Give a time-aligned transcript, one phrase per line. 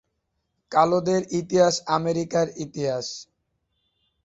[0.71, 3.07] কালোদের ইতিহাস আমেরিকার ইতিহাস।